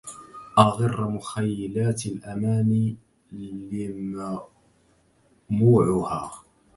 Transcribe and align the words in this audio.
أغر 0.59 1.09
مخيلات 1.09 2.05
الأماني 2.05 2.97
لموعها 5.49 6.43